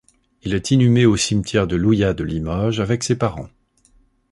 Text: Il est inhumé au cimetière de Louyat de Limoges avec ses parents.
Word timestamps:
Il 0.41 0.55
est 0.55 0.71
inhumé 0.71 1.05
au 1.05 1.15
cimetière 1.15 1.67
de 1.67 1.75
Louyat 1.75 2.15
de 2.15 2.23
Limoges 2.23 2.79
avec 2.79 3.03
ses 3.03 3.15
parents. 3.15 3.49